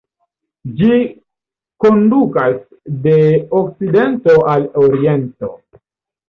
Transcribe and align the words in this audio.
Ĝi 0.77 0.95
kondukas 1.85 2.55
de 3.05 3.13
okcidento 3.61 4.37
al 4.55 4.67
oriento. 4.87 5.53